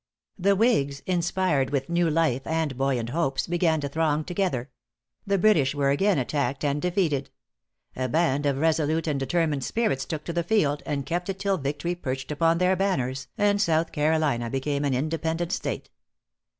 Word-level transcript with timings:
The 0.39 0.55
whigs, 0.55 1.01
inspired 1.05 1.69
with 1.69 1.87
new 1.87 2.09
life 2.09 2.47
and 2.47 2.75
buoyant 2.75 3.09
hopes, 3.09 3.45
began 3.45 3.79
to 3.81 3.87
throng 3.87 4.23
together; 4.23 4.71
the 5.27 5.37
British 5.37 5.75
were 5.75 5.91
again 5.91 6.17
attacked 6.17 6.65
and 6.65 6.81
defeated; 6.81 7.29
a 7.95 8.09
band 8.09 8.47
of 8.47 8.57
resolute 8.57 9.05
and 9.05 9.19
determined 9.19 9.63
spirits 9.63 10.05
took 10.05 10.25
the 10.25 10.41
field, 10.41 10.81
and 10.87 11.05
kept 11.05 11.29
it 11.29 11.37
till 11.37 11.59
victory 11.59 11.93
perched 11.93 12.31
upon 12.31 12.57
their 12.57 12.75
banners, 12.75 13.27
and 13.37 13.61
South 13.61 13.91
Carolina 13.91 14.49
became 14.49 14.85
an 14.85 14.95
independent 14.95 15.51
State. 15.51 15.91